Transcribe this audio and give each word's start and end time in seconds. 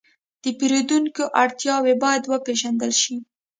د 0.43 0.45
پیرودونکو 0.57 1.23
اړتیاوې 1.41 1.93
باید 2.03 2.23
وپېژندل 2.31 2.91
شي. 3.01 3.15